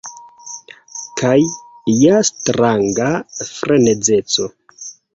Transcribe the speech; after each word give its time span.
Kaj 1.21 1.35
ja 1.97 2.23
stranga 2.33 3.13
frenezeco. 3.55 4.53